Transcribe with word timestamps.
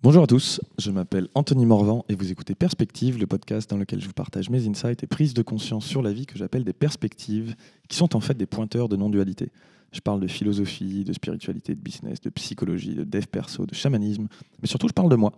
Bonjour 0.00 0.22
à 0.22 0.26
tous, 0.28 0.60
je 0.78 0.92
m'appelle 0.92 1.26
Anthony 1.34 1.66
Morvan 1.66 2.04
et 2.08 2.14
vous 2.14 2.30
écoutez 2.30 2.54
Perspective, 2.54 3.18
le 3.18 3.26
podcast 3.26 3.68
dans 3.68 3.76
lequel 3.76 4.00
je 4.00 4.06
vous 4.06 4.12
partage 4.12 4.48
mes 4.48 4.68
insights 4.68 5.02
et 5.02 5.08
prises 5.08 5.34
de 5.34 5.42
conscience 5.42 5.84
sur 5.84 6.02
la 6.02 6.12
vie 6.12 6.24
que 6.24 6.38
j'appelle 6.38 6.62
des 6.62 6.72
perspectives, 6.72 7.56
qui 7.88 7.96
sont 7.96 8.14
en 8.14 8.20
fait 8.20 8.36
des 8.36 8.46
pointeurs 8.46 8.88
de 8.88 8.94
non-dualité. 8.94 9.50
Je 9.90 9.98
parle 9.98 10.20
de 10.20 10.28
philosophie, 10.28 11.02
de 11.02 11.12
spiritualité, 11.12 11.74
de 11.74 11.80
business, 11.80 12.20
de 12.20 12.30
psychologie, 12.30 12.94
de 12.94 13.02
dev 13.02 13.26
perso, 13.26 13.66
de 13.66 13.74
chamanisme, 13.74 14.28
mais 14.62 14.68
surtout 14.68 14.86
je 14.86 14.92
parle 14.92 15.08
de 15.08 15.16
moi. 15.16 15.32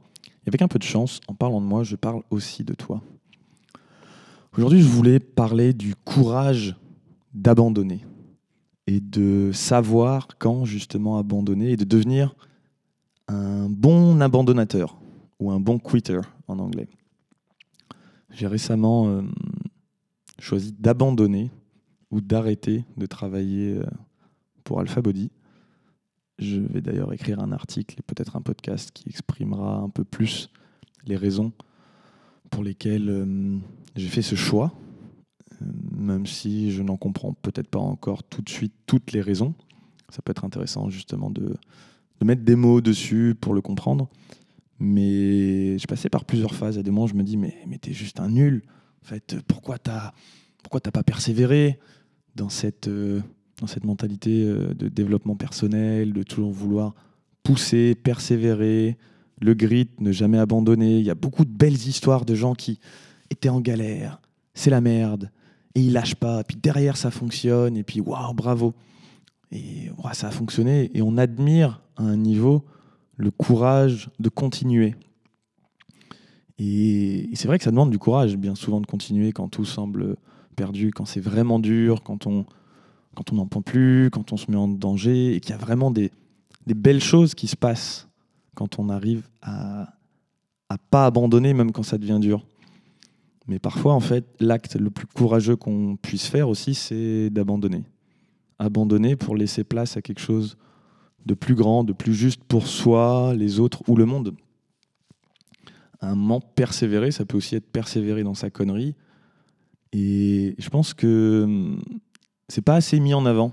Et 0.45 0.49
avec 0.49 0.61
un 0.61 0.69
peu 0.69 0.79
de 0.79 0.85
chance, 0.85 1.21
en 1.27 1.35
parlant 1.35 1.63
de 1.63 1.67
moi, 1.67 1.83
je 1.83 1.97
parle 1.97 2.23
aussi 2.29 2.63
de 2.63 2.75
toi. 2.75 3.01
Aujourd'hui, 4.59 4.83
je 4.83 4.89
voulais 4.89 5.21
parler 5.21 5.73
du 5.73 5.95
courage 5.95 6.77
d'abandonner 7.33 8.05
et 8.87 9.01
de 9.01 9.53
savoir 9.55 10.29
quand 10.39 10.67
justement 10.67 11.17
abandonner 11.17 11.71
et 11.71 11.77
de 11.79 11.85
devenir 11.85 12.35
un 13.31 13.69
bon 13.69 14.10
abandonnateur 14.21 14.99
ou 15.39 15.51
un 15.51 15.61
bon 15.61 15.79
quitter 15.79 16.21
en 16.49 16.59
anglais. 16.59 16.89
J'ai 18.31 18.47
récemment 18.47 19.09
euh, 19.09 19.23
choisi 20.39 20.73
d'abandonner 20.73 21.51
ou 22.11 22.21
d'arrêter 22.21 22.85
de 22.97 23.07
travailler 23.07 23.77
euh, 23.77 23.85
pour 24.65 24.81
Alpha 24.81 25.01
Body. 25.03 25.31
Je 26.39 26.61
vais 26.61 26.81
d'ailleurs 26.81 27.13
écrire 27.13 27.41
un 27.41 27.53
article 27.53 27.97
et 27.99 28.03
peut-être 28.03 28.37
un 28.37 28.41
podcast 28.41 28.91
qui 28.93 29.09
exprimera 29.09 29.79
un 29.79 29.89
peu 29.89 30.05
plus 30.05 30.49
les 31.07 31.17
raisons 31.17 31.53
pour 32.51 32.63
lesquelles 32.63 33.11
euh, 33.11 33.59
j'ai 33.97 34.09
fait 34.09 34.23
ce 34.23 34.35
choix, 34.35 34.73
même 35.61 36.27
si 36.27 36.71
je 36.71 36.83
n'en 36.83 36.97
comprends 36.97 37.33
peut-être 37.35 37.69
pas 37.69 37.79
encore 37.79 38.23
tout 38.23 38.43
de 38.43 38.49
suite 38.49 38.75
toutes 38.87 39.13
les 39.13 39.21
raisons. 39.21 39.55
Ça 40.09 40.23
peut 40.23 40.31
être 40.31 40.45
intéressant 40.45 40.89
justement 40.89 41.31
de, 41.31 41.55
de 42.21 42.27
mettre 42.27 42.43
des 42.43 42.57
mots 42.57 42.81
dessus 42.81 43.35
pour 43.41 43.55
le 43.55 43.61
comprendre. 43.61 44.09
Mais 44.79 45.79
je 45.79 45.87
passais 45.87 46.09
par 46.09 46.25
plusieurs 46.25 46.55
phases. 46.55 46.79
À 46.79 46.83
des 46.83 46.91
moments, 46.91 47.07
je 47.07 47.15
me 47.15 47.23
dis, 47.23 47.37
mais, 47.37 47.55
mais 47.67 47.79
t'es 47.79 47.93
juste 47.93 48.21
un 48.21 48.29
nul. 48.29 48.63
En 49.03 49.07
fait, 49.07 49.37
pourquoi 49.47 49.79
t'as 49.79 50.13
pourquoi 50.63 50.81
t'as 50.81 50.91
pas 50.91 51.03
persévéré 51.03 51.79
dans 52.37 52.49
cette, 52.49 52.89
euh, 52.89 53.21
dans 53.61 53.67
cette 53.67 53.85
mentalité 53.85 54.45
euh, 54.45 54.75
de 54.75 54.89
développement 54.89 55.37
personnel, 55.37 56.13
de 56.13 56.23
toujours 56.23 56.53
vouloir 56.53 56.95
pousser, 57.43 57.95
persévérer, 57.95 58.97
le 59.41 59.55
grit, 59.55 59.89
ne 59.99 60.13
jamais 60.13 60.39
abandonner. 60.39 60.99
Il 60.99 61.05
y 61.05 61.11
a 61.11 61.15
beaucoup 61.15 61.45
de 61.45 61.51
belles 61.51 61.73
histoires 61.73 62.25
de 62.25 62.35
gens 62.35 62.55
qui 62.55 62.79
étaient 63.31 63.49
en 63.49 63.61
galère, 63.61 64.21
c'est 64.55 64.71
la 64.71 64.81
merde, 64.81 65.31
et 65.75 65.81
ils 65.81 65.93
lâchent 65.93 66.17
pas. 66.17 66.45
Puis 66.45 66.57
derrière, 66.57 66.97
ça 66.97 67.11
fonctionne, 67.11 67.77
et 67.77 67.83
puis 67.83 68.01
waouh, 68.01 68.35
bravo. 68.35 68.75
Et 69.53 69.91
ça 70.13 70.29
a 70.29 70.31
fonctionné, 70.31 70.91
et 70.95 71.03
on 71.03 71.17
admire 71.17 71.83
à 72.01 72.05
un 72.05 72.17
niveau 72.17 72.65
le 73.17 73.31
courage 73.31 74.11
de 74.19 74.29
continuer. 74.29 74.95
Et, 76.59 77.29
c'est 77.35 77.47
vrai 77.47 77.59
que 77.59 77.65
ça 77.65 77.71
demande 77.71 77.91
du 77.91 77.99
courage, 77.99 78.37
bien 78.37 78.55
souvent, 78.55 78.81
de 78.81 78.87
continuer 78.87 79.33
quand 79.33 79.49
tout 79.49 79.65
semble 79.65 80.17
perdu, 80.57 80.91
quand 80.91 81.05
c'est 81.05 81.21
vraiment 81.21 81.59
dur, 81.59 82.03
quand 82.03 82.27
on 82.27 82.45
quand 83.17 83.33
on 83.33 83.37
n'en 83.37 83.47
peut 83.47 83.61
plus, 83.61 84.09
quand 84.11 84.33
on 84.33 84.37
se 84.37 84.49
met 84.51 84.57
en 84.57 84.69
danger, 84.69 85.35
et 85.35 85.41
qu'il 85.41 85.51
y 85.51 85.55
a 85.55 85.59
vraiment 85.59 85.91
des, 85.91 86.13
des, 86.67 86.75
belles 86.75 87.03
choses 87.03 87.35
qui 87.35 87.49
se 87.49 87.57
passent 87.57 88.09
quand 88.55 88.79
on 88.79 88.89
arrive 88.89 89.29
à 89.43 89.95
à 90.69 90.79
pas 90.79 91.07
abandonner, 91.07 91.53
même 91.53 91.73
quand 91.73 91.83
ça 91.83 91.99
devient 91.99 92.19
dur. 92.21 92.47
Mais 93.49 93.59
parfois, 93.59 93.95
en 93.95 94.01
fait, 94.01 94.25
l'acte 94.39 94.77
le 94.77 94.91
plus 94.91 95.07
courageux 95.07 95.57
qu'on 95.57 95.97
puisse 96.01 96.29
faire 96.29 96.49
aussi, 96.49 96.75
c'est 96.75 97.29
d'abandonner. 97.31 97.83
Abandonner 98.61 99.17
pour 99.17 99.35
laisser 99.35 99.65
place 99.65 99.97
à 99.97 100.03
quelque 100.03 100.21
chose 100.21 100.57
de 101.27 101.35
plus 101.35 101.55
grand, 101.55 101.85
de 101.85 101.93
plus 101.93 102.15
juste 102.15 102.43
pour 102.45 102.67
soi, 102.67 103.35
les 103.37 103.61
autres 103.61 103.83
ou 103.89 103.97
le 103.97 104.07
monde. 104.07 104.35
Un 106.01 106.15
moment, 106.15 106.41
persévérer, 106.41 107.11
ça 107.11 107.25
peut 107.25 107.37
aussi 107.37 107.57
être 107.57 107.71
persévérer 107.71 108.23
dans 108.23 108.35
sa 108.35 108.51
connerie. 108.51 108.95
Et 109.93 110.55
je 110.59 110.69
pense 110.71 110.95
que 110.95 111.43
hum, 111.45 111.81
c'est 112.49 112.63
pas 112.63 112.75
assez 112.75 113.01
mis 113.01 113.15
en 113.15 113.27
avant, 113.27 113.53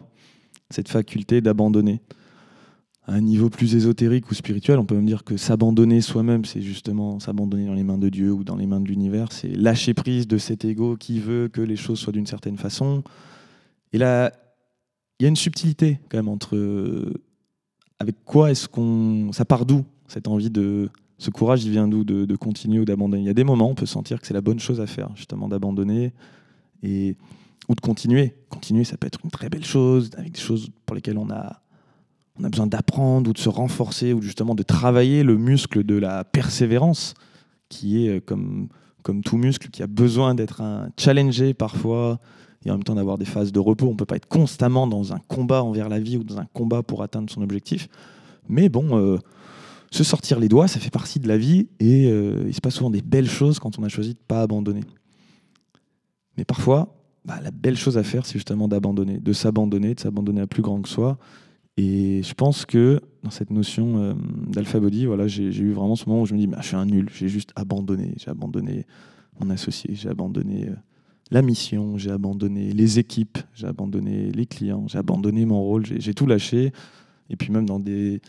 cette 0.70 0.90
faculté 0.90 1.42
d'abandonner. 1.42 2.02
À 3.04 3.14
un 3.14 3.22
niveau 3.22 3.50
plus 3.50 3.74
ésotérique 3.76 4.30
ou 4.30 4.34
spirituel, 4.34 4.80
on 4.80 4.86
peut 4.86 4.96
même 4.96 5.06
dire 5.06 5.24
que 5.24 5.38
s'abandonner 5.38 6.02
soi-même, 6.02 6.44
c'est 6.44 6.62
justement 6.62 7.22
s'abandonner 7.22 7.66
dans 7.66 7.74
les 7.74 7.84
mains 7.84 7.98
de 7.98 8.10
Dieu 8.10 8.34
ou 8.34 8.44
dans 8.44 8.58
les 8.58 8.66
mains 8.66 8.82
de 8.82 8.88
l'univers. 8.88 9.32
C'est 9.32 9.48
lâcher 9.48 9.94
prise 9.94 10.28
de 10.28 10.38
cet 10.38 10.66
ego 10.66 10.98
qui 10.98 11.20
veut 11.20 11.48
que 11.48 11.62
les 11.62 11.78
choses 11.78 12.00
soient 12.00 12.12
d'une 12.12 12.26
certaine 12.26 12.58
façon. 12.58 13.04
Et 13.94 13.98
là, 13.98 14.34
il 15.20 15.24
y 15.24 15.26
a 15.26 15.30
une 15.30 15.38
subtilité 15.38 16.00
quand 16.10 16.18
même 16.18 16.28
entre 16.28 16.58
avec 18.00 18.16
quoi 18.26 18.52
est-ce 18.52 18.68
qu'on. 18.68 19.32
Ça 19.32 19.46
part 19.46 19.66
d'où 19.66 19.84
cette 20.08 20.28
envie 20.28 20.50
de. 20.50 20.90
Ce 21.20 21.32
courage, 21.32 21.64
il 21.64 21.72
vient 21.72 21.88
d'où 21.88 22.04
de, 22.04 22.36
continuer 22.36 22.80
ou 22.80 22.86
d'abandonner? 22.86 23.24
Il 23.24 23.26
y 23.26 23.30
a 23.30 23.34
des 23.34 23.44
moments, 23.44 23.70
on 23.72 23.76
peut 23.76 23.88
sentir 23.88 24.22
que 24.22 24.28
c'est 24.28 24.36
la 24.36 24.42
bonne 24.42 24.60
chose 24.60 24.80
à 24.80 24.86
faire, 24.86 25.10
justement, 25.16 25.48
d'abandonner 25.48 26.14
et 26.84 27.16
ou 27.68 27.74
de 27.74 27.82
continuer. 27.82 28.36
Continuer, 28.50 28.84
ça 28.84 28.98
peut 28.98 29.08
être 29.08 29.20
une 29.24 29.32
très 29.32 29.50
belle 29.50 29.66
chose, 29.66 30.12
avec 30.16 30.34
des 30.34 30.40
choses 30.40 30.70
pour 30.86 30.96
lesquelles 30.96 31.18
on 31.18 31.32
a, 31.32 31.60
on 32.40 32.44
a 32.44 32.50
besoin 32.50 32.68
d'apprendre 32.68 33.32
ou 33.32 33.34
de 33.34 33.40
se 33.40 33.50
renforcer 33.50 34.14
ou 34.14 34.22
justement 34.22 34.54
de 34.54 34.62
travailler 34.62 35.24
le 35.24 35.38
muscle 35.38 35.84
de 35.84 35.96
la 35.96 36.24
persévérance, 36.24 37.16
qui 37.68 38.06
est 38.06 38.18
euh, 38.18 38.20
comme, 38.24 38.70
comme 39.02 39.24
tout 39.24 39.38
muscle, 39.38 39.70
qui 39.70 39.82
a 39.82 39.88
besoin 39.88 40.36
d'être 40.36 40.62
challengé 40.98 41.56
parfois, 41.56 42.20
et 42.68 42.72
en 42.72 42.74
même 42.74 42.84
temps 42.84 42.96
d'avoir 42.96 43.18
des 43.18 43.26
phases 43.26 43.52
de 43.52 43.60
repos. 43.60 43.88
On 43.88 43.92
ne 43.92 43.96
peut 43.96 44.06
pas 44.06 44.18
être 44.18 44.28
constamment 44.28 44.88
dans 44.88 45.14
un 45.14 45.20
combat 45.28 45.64
envers 45.64 45.90
la 45.90 46.00
vie 46.00 46.18
ou 46.18 46.24
dans 46.24 46.38
un 46.38 46.46
combat 46.46 46.84
pour 46.84 47.02
atteindre 47.02 47.30
son 47.30 47.42
objectif. 47.42 47.88
Mais 48.50 48.70
bon, 48.70 48.98
euh, 48.98 49.18
se 49.92 50.04
sortir 50.04 50.40
les 50.40 50.50
doigts, 50.50 50.68
ça 50.68 50.80
fait 50.80 50.90
partie 50.92 51.20
de 51.20 51.28
la 51.28 51.38
vie 51.38 51.68
et 51.80 52.10
euh, 52.12 52.44
il 52.46 52.54
se 52.54 52.62
passe 52.62 52.76
souvent 52.76 52.90
des 52.90 53.02
belles 53.02 53.30
choses 53.30 53.60
quand 53.60 53.80
on 53.80 53.84
a 53.84 53.90
choisi 53.90 54.10
de 54.10 54.20
ne 54.20 54.26
pas 54.28 54.42
abandonner. 54.42 54.82
Mais 56.38 56.46
parfois, 56.46 56.94
bah, 57.26 57.40
la 57.42 57.52
belle 57.52 57.78
chose 57.78 57.98
à 57.98 58.04
faire, 58.04 58.26
c'est 58.26 58.34
justement 58.34 58.68
d'abandonner, 58.68 59.20
de 59.20 59.34
s'abandonner, 59.34 59.96
de 59.96 60.00
s'abandonner 60.00 60.42
à 60.42 60.48
plus 60.48 60.62
grand 60.62 60.82
que 60.82 60.90
soi. 60.90 61.18
Et 61.78 62.22
je 62.24 62.34
pense 62.34 62.66
que 62.66 63.00
dans 63.24 63.30
cette 63.30 63.52
notion 63.52 64.02
euh, 64.02 64.14
d'alpha 64.48 64.80
body, 64.80 65.06
voilà, 65.06 65.28
j'ai 65.28 65.46
eu 65.46 65.72
vraiment 65.72 65.96
ce 65.96 66.08
moment 66.08 66.24
où 66.24 66.26
je 66.26 66.34
me 66.34 66.40
dis, 66.40 66.48
bah, 66.48 66.58
je 66.62 66.68
suis 66.68 66.76
un 66.76 66.86
nul, 66.86 67.10
j'ai 67.14 67.30
juste 67.30 67.52
abandonné, 67.56 68.14
j'ai 68.18 68.30
abandonné 68.30 68.86
mon 69.40 69.50
associé, 69.52 69.92
j'ai 69.94 70.10
abandonné 70.10 70.70
la 71.32 71.42
mission, 71.42 71.98
j'ai 71.98 72.12
abandonné 72.12 72.72
les 72.72 73.00
équipes, 73.00 73.38
j'ai 73.54 73.68
abandonné 73.68 74.32
les 74.32 74.46
clients, 74.46 74.88
j'ai 74.88 74.98
abandonné 74.98 75.46
mon 75.46 75.62
rôle, 75.62 75.86
j'ai 75.86 76.14
tout 76.14 76.26
lâché. 76.26 76.72
Et 77.30 77.36
puis 77.36 77.52
même 77.52 77.66
dans 77.66 77.80
des 77.80 78.22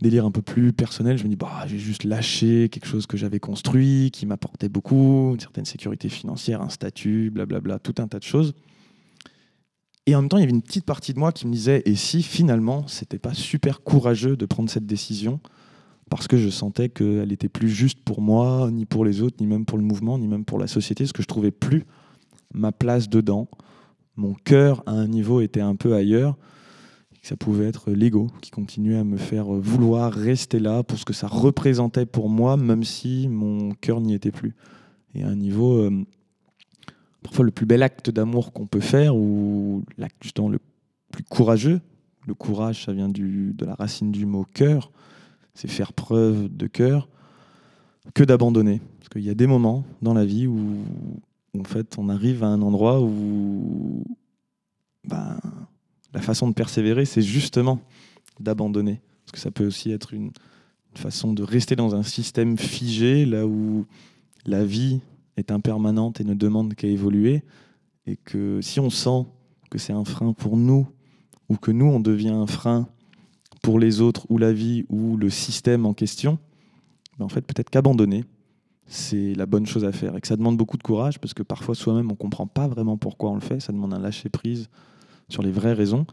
délires 0.00 0.26
un 0.26 0.30
peu 0.30 0.42
plus 0.42 0.72
personnels, 0.72 1.16
je 1.16 1.24
me 1.24 1.28
dis, 1.28 1.36
bah, 1.36 1.64
j'ai 1.66 1.78
juste 1.78 2.04
lâché 2.04 2.68
quelque 2.68 2.86
chose 2.86 3.06
que 3.06 3.16
j'avais 3.16 3.40
construit, 3.40 4.10
qui 4.12 4.26
m'apportait 4.26 4.68
beaucoup, 4.68 5.32
une 5.32 5.40
certaine 5.40 5.64
sécurité 5.64 6.08
financière, 6.08 6.60
un 6.60 6.68
statut, 6.68 7.30
blablabla, 7.30 7.78
tout 7.78 7.94
un 7.98 8.08
tas 8.08 8.18
de 8.18 8.24
choses. 8.24 8.52
Et 10.06 10.16
en 10.16 10.22
même 10.22 10.28
temps, 10.28 10.38
il 10.38 10.40
y 10.40 10.44
avait 10.44 10.52
une 10.52 10.62
petite 10.62 10.84
partie 10.84 11.14
de 11.14 11.18
moi 11.18 11.30
qui 11.32 11.46
me 11.46 11.52
disait, 11.52 11.82
et 11.86 11.94
si 11.94 12.22
finalement, 12.22 12.86
c'était 12.88 13.20
pas 13.20 13.34
super 13.34 13.82
courageux 13.82 14.36
de 14.36 14.44
prendre 14.44 14.68
cette 14.68 14.86
décision, 14.86 15.40
parce 16.10 16.26
que 16.26 16.36
je 16.36 16.50
sentais 16.50 16.88
qu'elle 16.88 17.32
était 17.32 17.48
plus 17.48 17.70
juste 17.70 18.00
pour 18.04 18.20
moi, 18.20 18.68
ni 18.70 18.84
pour 18.84 19.04
les 19.04 19.22
autres, 19.22 19.36
ni 19.40 19.46
même 19.46 19.64
pour 19.64 19.78
le 19.78 19.84
mouvement, 19.84 20.18
ni 20.18 20.26
même 20.26 20.44
pour 20.44 20.58
la 20.58 20.66
société, 20.66 21.06
ce 21.06 21.12
que 21.12 21.22
je 21.22 21.28
trouvais 21.28 21.52
plus 21.52 21.84
ma 22.54 22.72
place 22.72 23.08
dedans. 23.08 23.48
Mon 24.16 24.34
cœur, 24.34 24.82
à 24.86 24.92
un 24.92 25.08
niveau, 25.08 25.40
était 25.40 25.60
un 25.60 25.76
peu 25.76 25.94
ailleurs. 25.94 26.36
Ça 27.22 27.36
pouvait 27.36 27.66
être 27.66 27.90
l'ego 27.92 28.28
qui 28.40 28.50
continuait 28.50 28.98
à 28.98 29.04
me 29.04 29.16
faire 29.16 29.46
vouloir 29.46 30.12
rester 30.12 30.58
là 30.58 30.82
pour 30.82 30.98
ce 30.98 31.04
que 31.04 31.12
ça 31.12 31.28
représentait 31.28 32.04
pour 32.04 32.28
moi, 32.28 32.56
même 32.56 32.82
si 32.82 33.28
mon 33.28 33.72
cœur 33.72 34.00
n'y 34.00 34.14
était 34.14 34.32
plus. 34.32 34.54
Et 35.14 35.22
à 35.22 35.28
un 35.28 35.36
niveau, 35.36 35.76
euh, 35.76 36.04
parfois 37.22 37.44
le 37.44 37.52
plus 37.52 37.66
bel 37.66 37.82
acte 37.82 38.10
d'amour 38.10 38.52
qu'on 38.52 38.66
peut 38.66 38.80
faire, 38.80 39.14
ou 39.16 39.84
l'acte 39.98 40.16
justement 40.20 40.48
le 40.48 40.58
plus 41.12 41.22
courageux, 41.22 41.80
le 42.26 42.34
courage, 42.34 42.84
ça 42.84 42.92
vient 42.92 43.08
de 43.08 43.64
la 43.64 43.74
racine 43.74 44.10
du 44.10 44.26
mot 44.26 44.44
cœur, 44.52 44.90
c'est 45.54 45.68
faire 45.68 45.92
preuve 45.92 46.48
de 46.48 46.66
cœur, 46.66 47.08
que 48.14 48.24
d'abandonner. 48.24 48.80
Parce 48.98 49.08
qu'il 49.10 49.22
y 49.22 49.30
a 49.30 49.34
des 49.34 49.46
moments 49.46 49.84
dans 50.00 50.14
la 50.14 50.24
vie 50.24 50.46
où, 50.46 50.84
en 51.58 51.64
fait, 51.64 51.96
on 51.98 52.08
arrive 52.08 52.44
à 52.44 52.48
un 52.48 52.62
endroit 52.62 53.00
où 53.00 54.04
ben, 55.04 55.38
la 56.14 56.20
façon 56.20 56.48
de 56.48 56.54
persévérer, 56.54 57.04
c'est 57.04 57.22
justement 57.22 57.80
d'abandonner. 58.40 59.00
Parce 59.24 59.32
que 59.32 59.38
ça 59.38 59.50
peut 59.50 59.66
aussi 59.66 59.90
être 59.90 60.14
une, 60.14 60.32
façon 60.94 61.32
de 61.32 61.42
rester 61.42 61.74
dans 61.74 61.94
un 61.94 62.02
système 62.02 62.58
figé, 62.58 63.24
là 63.24 63.46
où 63.46 63.86
la 64.44 64.62
vie 64.62 65.00
est 65.38 65.50
impermanente 65.50 66.20
et 66.20 66.24
ne 66.24 66.34
demande 66.34 66.74
qu'à 66.74 66.86
évoluer. 66.86 67.42
Et 68.06 68.16
que 68.16 68.60
si 68.60 68.78
on 68.78 68.90
sent 68.90 69.26
que 69.70 69.78
c'est 69.78 69.94
un 69.94 70.04
frein 70.04 70.34
pour 70.34 70.58
nous, 70.58 70.86
ou 71.48 71.56
que 71.56 71.70
nous, 71.70 71.86
on 71.86 71.98
devient 71.98 72.28
un 72.28 72.46
frein 72.46 72.88
pour 73.62 73.78
les 73.78 74.02
autres, 74.02 74.26
ou 74.28 74.36
la 74.36 74.52
vie, 74.52 74.84
ou 74.90 75.16
le 75.16 75.30
système 75.30 75.86
en 75.86 75.94
question, 75.94 76.38
ben 77.18 77.24
en 77.24 77.28
fait, 77.30 77.40
peut-être 77.40 77.70
qu'abandonner, 77.70 78.24
c'est 78.92 79.34
la 79.34 79.46
bonne 79.46 79.66
chose 79.66 79.84
à 79.84 79.92
faire 79.92 80.16
et 80.16 80.20
que 80.20 80.26
ça 80.26 80.36
demande 80.36 80.56
beaucoup 80.56 80.76
de 80.76 80.82
courage 80.82 81.18
parce 81.18 81.32
que 81.32 81.42
parfois 81.42 81.74
soi-même 81.74 82.10
on 82.12 82.14
comprend 82.14 82.46
pas 82.46 82.68
vraiment 82.68 82.96
pourquoi 82.98 83.30
on 83.30 83.34
le 83.34 83.40
fait, 83.40 83.58
ça 83.60 83.72
demande 83.72 83.94
un 83.94 83.98
lâcher 83.98 84.28
prise 84.28 84.68
sur 85.28 85.42
les 85.42 85.50
vraies 85.50 85.72
raisons. 85.72 86.06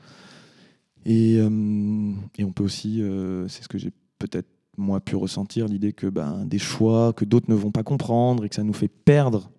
Et, 1.05 1.37
euh, 1.39 2.13
et 2.37 2.43
on 2.43 2.51
peut 2.51 2.63
aussi, 2.63 3.01
euh, 3.01 3.47
c'est 3.47 3.63
ce 3.63 3.67
que 3.67 3.77
j'ai 3.77 3.91
peut-être 4.17 4.47
moi 4.77 5.01
pu 5.01 5.15
ressentir 5.15 5.67
l'idée 5.67 5.91
que 5.91 6.07
ben, 6.07 6.45
des 6.45 6.59
choix 6.59 7.11
que 7.11 7.25
d'autres 7.25 7.49
ne 7.49 7.55
vont 7.55 7.71
pas 7.71 7.83
comprendre 7.83 8.45
et 8.45 8.49
que 8.49 8.55
ça 8.55 8.63
nous 8.63 8.73
fait 8.73 8.87
perdre, 8.87 9.49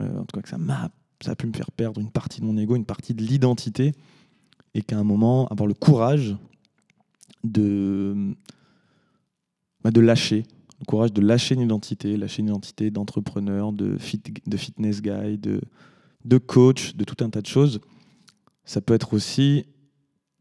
euh, 0.00 0.18
en 0.18 0.24
tout 0.24 0.36
cas 0.36 0.42
que 0.42 0.48
ça 0.48 0.58
m'a 0.58 0.90
ça 1.20 1.32
a 1.32 1.36
pu 1.36 1.46
me 1.46 1.52
faire 1.52 1.70
perdre 1.70 2.00
une 2.00 2.10
partie 2.10 2.40
de 2.40 2.46
mon 2.46 2.56
ego, 2.56 2.74
une 2.74 2.84
partie 2.84 3.14
de 3.14 3.22
l'identité, 3.22 3.92
et 4.74 4.82
qu'à 4.82 4.98
un 4.98 5.04
moment, 5.04 5.46
avoir 5.46 5.68
le 5.68 5.74
courage 5.74 6.36
de, 7.44 8.34
bah, 9.84 9.92
de 9.92 10.00
lâcher, 10.00 10.44
le 10.82 10.86
courage 10.86 11.12
de 11.12 11.20
lâcher 11.20 11.54
une 11.54 11.60
identité, 11.60 12.16
lâcher 12.16 12.40
une 12.40 12.48
identité 12.48 12.90
d'entrepreneur, 12.90 13.72
de, 13.72 13.96
fit, 13.98 14.20
de 14.44 14.56
fitness 14.56 15.00
guy, 15.00 15.38
de, 15.38 15.60
de 16.24 16.38
coach, 16.38 16.96
de 16.96 17.04
tout 17.04 17.24
un 17.24 17.30
tas 17.30 17.40
de 17.40 17.46
choses, 17.46 17.80
ça 18.64 18.80
peut 18.80 18.92
être 18.92 19.14
aussi 19.14 19.64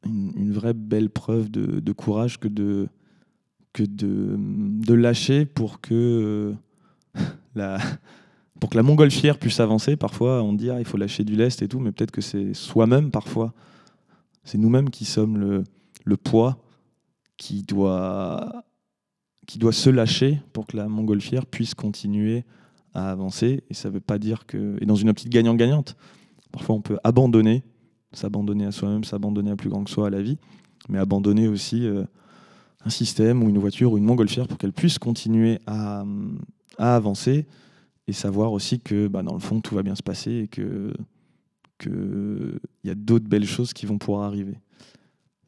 une, 0.03 0.51
vraie 0.51 0.73
belle 0.73 1.11
preuve 1.11 1.51
de, 1.51 1.91
courage 1.91 2.39
que 2.39 2.47
de, 2.47 2.87
que 3.71 3.83
de, 3.83 4.35
de 4.39 4.93
lâcher 4.95 5.45
pour 5.45 5.79
que 5.79 6.55
euh, 7.15 7.23
la, 7.55 7.77
pour 8.59 8.71
que 8.71 8.77
la 8.77 8.83
montgolfière 8.83 9.37
puisse 9.37 9.59
avancer. 9.59 9.95
Parfois, 9.95 10.41
on 10.41 10.53
dit 10.53 10.71
ah, 10.71 10.79
il 10.79 10.85
faut 10.85 10.97
lâcher 10.97 11.23
du 11.23 11.35
lest 11.35 11.61
et 11.61 11.67
tout, 11.67 11.79
mais 11.79 11.91
peut-être 11.91 12.11
que 12.11 12.21
c'est 12.21 12.55
soi-même 12.55 13.11
parfois. 13.11 13.53
C'est 14.43 14.57
nous-mêmes 14.57 14.89
qui 14.89 15.05
sommes 15.05 15.37
le, 15.37 15.63
le 16.03 16.17
poids 16.17 16.63
qui 17.37 17.61
doit, 17.61 18.63
qui 19.51 19.59
doit 19.59 19.73
se 19.73 19.89
lâcher 19.89 20.39
pour 20.53 20.65
que 20.65 20.77
la 20.77 20.87
montgolfière 20.87 21.45
puisse 21.45 21.73
continuer 21.73 22.45
à 22.93 23.11
avancer. 23.11 23.63
Et 23.69 23.73
ça 23.73 23.89
ne 23.89 23.95
veut 23.95 23.99
pas 23.99 24.17
dire 24.17 24.45
que. 24.45 24.77
Et 24.79 24.85
dans 24.85 24.95
une 24.95 25.09
optique 25.09 25.27
gagnant-gagnante, 25.27 25.97
parfois 26.53 26.75
on 26.75 26.81
peut 26.81 26.97
abandonner 27.03 27.61
s'abandonner 28.13 28.65
à 28.65 28.71
soi-même, 28.71 29.03
s'abandonner 29.03 29.51
à 29.51 29.55
plus 29.57 29.69
grand 29.69 29.83
que 29.83 29.89
soi, 29.89 30.07
à 30.07 30.09
la 30.09 30.21
vie, 30.21 30.37
mais 30.89 30.99
abandonner 30.99 31.47
aussi 31.47 31.85
euh, 31.85 32.03
un 32.85 32.89
système 32.89 33.43
ou 33.43 33.49
une 33.49 33.57
voiture 33.57 33.91
ou 33.91 33.97
une 33.97 34.05
montgolfière 34.05 34.47
pour 34.47 34.57
qu'elle 34.57 34.73
puisse 34.73 34.99
continuer 34.99 35.59
à, 35.65 36.03
avancer 36.77 37.45
et 38.07 38.13
savoir 38.13 38.53
aussi 38.53 38.79
que 38.79 39.07
bah, 39.07 39.21
dans 39.21 39.33
le 39.33 39.39
fond 39.39 39.59
tout 39.59 39.75
va 39.75 39.83
bien 39.83 39.95
se 39.95 40.03
passer 40.03 40.31
et 40.31 40.47
que 40.47 40.93
qu'il 41.77 42.59
y 42.83 42.89
a 42.89 42.95
d'autres 42.95 43.27
belles 43.27 43.45
choses 43.45 43.73
qui 43.73 43.85
vont 43.85 43.97
pouvoir 43.97 44.23
arriver. 44.23 44.57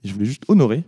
Je 0.03 0.13
voulais 0.13 0.25
juste 0.25 0.43
honorer 0.47 0.83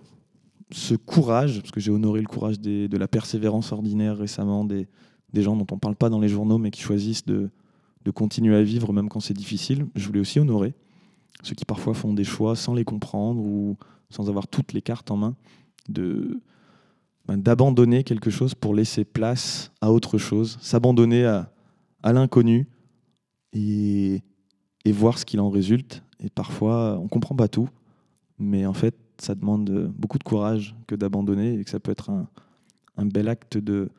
ce 0.72 0.96
courage, 0.96 1.60
parce 1.60 1.72
que 1.72 1.80
j'ai 1.80 1.92
honoré 1.92 2.22
le 2.22 2.28
courage 2.28 2.60
de 2.60 2.98
la 2.98 3.08
persévérance 3.08 3.72
ordinaire 3.72 4.18
récemment, 4.18 4.66
des, 4.66 4.88
gens 5.34 5.56
dont 5.56 5.68
on 5.72 5.76
ne 5.76 5.80
parle 5.80 5.96
pas 5.96 6.10
dans 6.10 6.20
les 6.20 6.30
journaux, 6.30 6.58
mais 6.58 6.72
qui 6.72 6.82
choisissent 6.82 7.26
de, 7.26 7.50
continuer 8.14 8.56
à 8.56 8.64
vivre 8.64 8.94
même 8.94 9.10
quand 9.10 9.20
c'est 9.20 9.34
difficile. 9.34 9.88
Je 9.96 10.06
voulais 10.06 10.20
aussi 10.20 10.40
honorer 10.40 10.74
ceux 11.44 11.56
qui 11.56 11.66
parfois 11.66 11.94
font 11.94 12.14
des 12.14 12.24
choix 12.24 12.56
sans 12.56 12.74
les 12.74 12.86
comprendre 12.86 13.42
ou 13.42 13.78
sans 14.10 14.30
avoir 14.30 14.48
toutes 14.48 14.74
les 14.74 14.82
cartes 14.82 15.12
en 15.12 15.18
main, 15.18 15.36
de 15.90 16.40
ben, 17.28 17.38
d'abandonner 17.38 18.04
quelque 18.04 18.30
chose 18.30 18.56
pour 18.56 18.74
laisser 18.74 19.04
place 19.04 19.72
à 19.82 19.92
autre 19.92 20.18
chose, 20.18 20.58
s'abandonner 20.62 21.26
à, 21.26 21.52
l'inconnu 22.04 22.68
et, 23.52 24.22
et, 24.86 24.92
voir 24.92 25.18
ce 25.18 25.26
qu'il 25.26 25.40
en 25.40 25.50
résulte. 25.50 26.04
Et 26.24 26.30
parfois, 26.30 27.00
on 27.02 27.08
comprend 27.08 27.36
pas 27.36 27.48
tout, 27.48 27.68
mais 28.38 28.68
en 28.68 28.74
fait, 28.74 28.96
ça 29.18 29.36
demande 29.36 29.92
beaucoup 29.96 30.18
de 30.18 30.24
courage 30.24 30.76
que 30.88 30.96
d'abandonner 30.96 31.60
et 31.60 31.64
que 31.64 31.70
ça 31.70 31.80
peut 31.80 31.92
être 31.92 32.10
un, 32.10 33.06
bel 33.06 33.28
acte 33.28 33.58
de, 33.58 33.90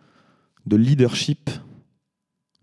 de 0.67 0.77
leadership 0.77 1.51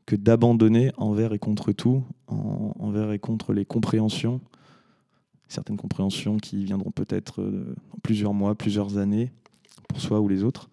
que 0.06 0.16
d'abandonner 0.16 0.92
envers 0.98 1.34
et 1.34 1.40
contre 1.40 1.72
tout, 1.72 2.04
envers 2.28 3.12
et 3.12 3.20
contre 3.20 3.54
les 3.54 3.66
compréhensions, 3.66 4.42
certaines 5.48 5.78
compréhensions 5.78 6.38
qui 6.38 6.66
viendront 6.66 6.92
peut-être 6.92 7.42
euh, 7.42 7.76
dans 7.92 8.00
plusieurs 8.02 8.34
mois, 8.34 8.56
plusieurs 8.56 8.98
années, 8.98 9.32
pour 9.88 10.02
soi 10.02 10.20
ou 10.20 10.28
les 10.28 10.44
autres, 10.44 10.70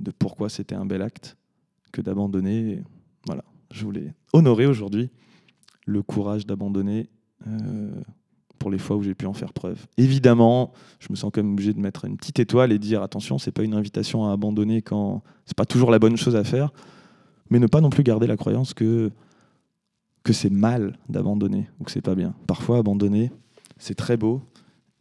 de 0.00 0.10
pourquoi 0.10 0.48
c'était 0.48 0.74
un 0.74 0.86
bel 0.86 1.02
acte 1.02 1.36
que 1.92 2.00
d'abandonner. 2.00 2.82
Voilà, 3.26 3.44
je 3.70 3.84
voulais 3.84 4.12
honorer 4.32 4.66
aujourd'hui 4.66 5.10
le 5.86 6.02
courage 6.02 6.46
d'abandonner 6.46 7.08
euh, 7.46 8.02
pour 8.64 8.70
les 8.70 8.78
fois 8.78 8.96
où 8.96 9.02
j'ai 9.02 9.14
pu 9.14 9.26
en 9.26 9.34
faire 9.34 9.52
preuve. 9.52 9.84
Évidemment, 9.98 10.72
je 10.98 11.08
me 11.10 11.16
sens 11.16 11.30
quand 11.30 11.42
même 11.42 11.52
obligé 11.52 11.74
de 11.74 11.80
mettre 11.80 12.06
une 12.06 12.16
petite 12.16 12.38
étoile 12.38 12.72
et 12.72 12.78
dire 12.78 13.02
attention, 13.02 13.36
c'est 13.36 13.52
pas 13.52 13.62
une 13.62 13.74
invitation 13.74 14.24
à 14.24 14.32
abandonner 14.32 14.80
quand 14.80 15.22
c'est 15.44 15.54
pas 15.54 15.66
toujours 15.66 15.90
la 15.90 15.98
bonne 15.98 16.16
chose 16.16 16.34
à 16.34 16.44
faire, 16.44 16.72
mais 17.50 17.58
ne 17.58 17.66
pas 17.66 17.82
non 17.82 17.90
plus 17.90 18.02
garder 18.02 18.26
la 18.26 18.38
croyance 18.38 18.72
que 18.72 19.10
que 20.22 20.32
c'est 20.32 20.48
mal 20.48 20.96
d'abandonner 21.10 21.68
ou 21.78 21.84
que 21.84 21.90
c'est 21.90 22.00
pas 22.00 22.14
bien. 22.14 22.34
Parfois, 22.46 22.78
abandonner, 22.78 23.30
c'est 23.76 23.96
très 23.96 24.16
beau 24.16 24.40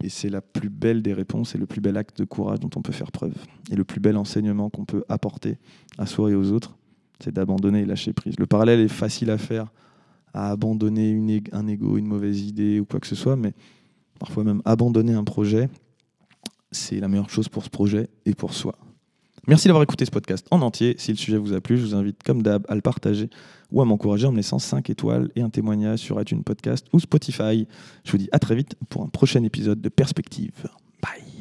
et 0.04 0.10
c'est 0.10 0.28
la 0.28 0.42
plus 0.42 0.70
belle 0.70 1.02
des 1.02 1.14
réponses 1.14 1.56
et 1.56 1.58
le 1.58 1.66
plus 1.66 1.80
bel 1.80 1.96
acte 1.96 2.18
de 2.18 2.26
courage 2.26 2.60
dont 2.60 2.70
on 2.76 2.82
peut 2.82 2.92
faire 2.92 3.14
preuve. 3.14 3.38
Et 3.72 3.78
le 3.78 3.86
plus 3.86 4.02
bel 4.02 4.18
enseignement 4.18 4.70
qu'on 4.70 4.84
peut 4.84 5.06
apporter 5.08 5.58
à 5.98 6.06
soi 6.06 6.32
et 6.32 6.36
aux 6.36 6.52
autres, 6.52 6.76
c'est 7.22 7.34
d'abandonner 7.34 7.84
et 7.84 7.86
lâcher 7.86 8.12
prise. 8.12 8.38
Le 8.38 8.46
parallèle 8.46 8.82
est 8.82 8.90
facile 8.90 9.30
à 9.30 9.38
faire 9.38 9.72
à 10.34 10.52
abandonner 10.52 11.42
un 11.52 11.68
ego, 11.68 11.98
une 11.98 12.08
mauvaise 12.08 12.42
idée 12.42 12.80
ou 12.80 12.86
quoi 12.86 13.00
que 13.00 13.08
ce 13.08 13.16
soit, 13.16 13.36
mais 13.36 13.54
parfois 14.20 14.44
même 14.44 14.62
abandonner 14.66 15.14
un 15.14 15.24
projet, 15.24 15.70
c'est 16.72 17.00
la 17.00 17.08
meilleure 17.08 17.30
chose 17.30 17.50
pour 17.50 17.64
ce 17.64 17.70
projet 17.70 18.10
et 18.26 18.34
pour 18.34 18.54
soi. 18.54 18.76
Merci 19.48 19.68
d'avoir 19.68 19.84
écouté 19.84 20.06
ce 20.06 20.12
podcast 20.12 20.48
en 20.52 20.62
entier. 20.62 20.96
Si 20.98 21.12
le 21.12 21.18
sujet 21.18 21.38
vous 21.38 21.54
a 21.54 21.60
plu, 21.60 21.78
je 21.78 21.84
vous 21.84 21.96
invite 21.96 22.24
comme 22.24 22.42
d'hab 22.42 22.66
à 22.70 22.76
le 22.76 22.82
partager 22.82 23.30
ou 23.72 23.82
à 23.82 23.86
m'encourager 23.86 24.26
en 24.26 24.32
me 24.32 24.38
laissant 24.38 24.60
5 24.60 24.90
étoiles 24.90 25.30
et 25.36 25.42
un 25.42 25.50
témoignage 25.50 26.00
sur 26.00 26.20
iTunes 26.22 26.44
Podcast 26.44 26.88
ou 26.94 27.00
Spotify. 27.00 27.68
Je 28.06 28.12
vous 28.12 28.18
dis 28.18 28.30
à 28.32 28.40
très 28.40 28.56
vite 28.56 28.76
pour 28.88 29.04
un 29.04 29.08
prochain 29.08 29.44
épisode 29.44 29.82
de 29.82 29.90
Perspective. 29.90 30.70
Bye 31.02 31.33